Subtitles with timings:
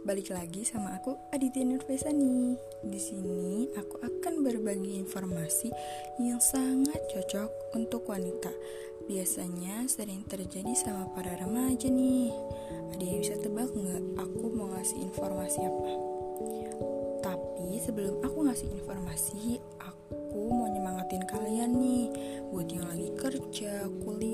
[0.00, 2.56] balik lagi sama aku Aditya Nurfesani.
[2.80, 5.68] Di sini aku akan berbagi informasi
[6.16, 8.48] yang sangat cocok untuk wanita.
[9.04, 12.32] Biasanya sering terjadi sama para remaja nih.
[12.96, 15.92] Ada yang bisa tebak nggak aku mau ngasih informasi apa?
[17.20, 22.08] Tapi sebelum aku ngasih informasi, aku mau nyemangatin kalian nih
[22.48, 24.29] buat yang lagi kerja, kuliah,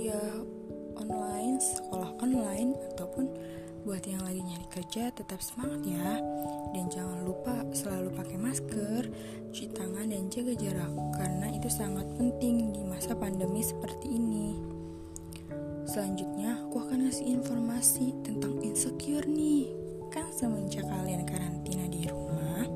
[3.87, 6.19] Buat yang lagi nyari kerja tetap semangat ya.
[6.75, 9.07] Dan jangan lupa selalu pakai masker,
[9.55, 10.91] cuci tangan dan jaga jarak.
[11.15, 14.59] Karena itu sangat penting di masa pandemi seperti ini.
[15.87, 19.71] Selanjutnya aku akan ngasih informasi tentang insecure nih.
[20.11, 22.67] Kan semenjak kalian karantina di rumah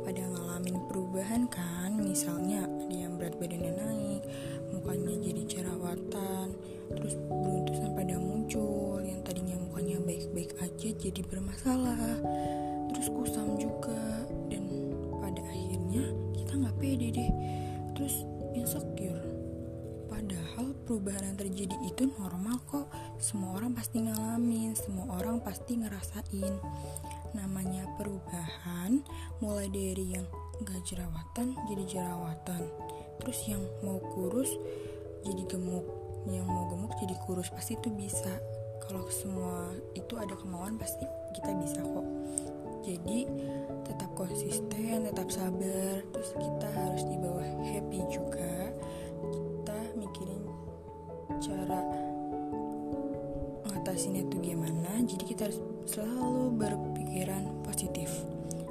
[0.00, 1.96] Pada ngalamin perubahan kan?
[2.00, 4.22] Misalnya ada yang berat badannya naik
[4.68, 6.54] Mukanya jadi jerawatan
[6.92, 8.87] Terus beruntusan pada muncul
[10.08, 12.00] baik-baik aja jadi bermasalah.
[12.96, 14.24] Terus kusam juga.
[14.48, 14.64] Dan
[15.20, 17.30] pada akhirnya kita nggak pede deh.
[17.92, 18.24] Terus
[18.56, 19.20] insecure.
[20.08, 22.88] Padahal perubahan yang terjadi itu normal kok.
[23.20, 26.56] Semua orang pasti ngalamin semua orang pasti ngerasain.
[27.36, 29.04] Namanya perubahan
[29.44, 30.24] mulai dari yang
[30.64, 32.64] gak jerawatan jadi jerawatan.
[33.20, 34.48] Terus yang mau kurus
[35.20, 35.84] jadi gemuk.
[36.32, 38.32] Yang mau gemuk jadi kurus pasti itu bisa
[38.88, 41.04] kalau semua itu ada kemauan pasti
[41.36, 42.08] kita bisa kok.
[42.88, 43.28] Jadi
[43.84, 46.00] tetap konsisten tetap sabar.
[46.08, 48.72] Terus kita harus di bawah happy juga.
[49.28, 50.42] Kita mikirin
[51.36, 51.84] cara
[53.68, 55.04] ngatasinnya itu gimana.
[55.04, 58.08] Jadi kita harus selalu berpikiran positif.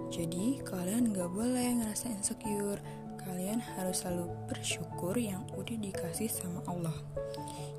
[0.10, 2.82] Jadi kalian nggak boleh ngerasa insecure.
[3.22, 6.96] Kalian harus selalu bersyukur yang udah dikasih sama Allah.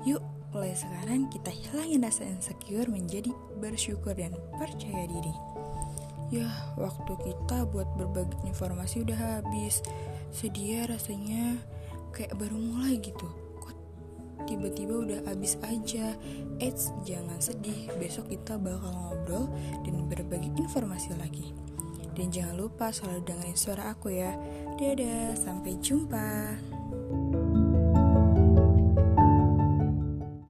[0.07, 3.29] Yuk Mulai sekarang kita hilangin rasa insecure menjadi
[3.61, 5.35] bersyukur dan percaya diri.
[6.29, 9.81] Ya, waktu kita buat berbagi informasi udah habis.
[10.29, 11.57] Sedia rasanya
[12.13, 13.29] kayak baru mulai gitu.
[13.61, 13.77] Kok
[14.45, 16.13] tiba-tiba udah habis aja.
[16.61, 17.89] Eits, jangan sedih.
[17.97, 19.49] Besok kita bakal ngobrol
[19.85, 21.53] dan berbagi informasi lagi.
[22.13, 24.33] Dan jangan lupa selalu dengerin suara aku ya.
[24.77, 26.29] Dadah, sampai jumpa.